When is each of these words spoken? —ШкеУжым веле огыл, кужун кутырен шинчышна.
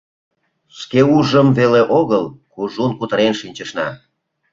—ШкеУжым 0.77 1.47
веле 1.57 1.81
огыл, 1.99 2.23
кужун 2.53 2.91
кутырен 2.99 3.33
шинчышна. 3.39 3.87